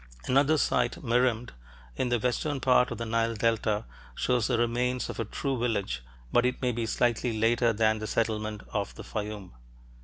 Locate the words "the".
2.09-2.17, 2.97-3.05, 4.47-4.57, 7.99-8.07, 8.95-9.03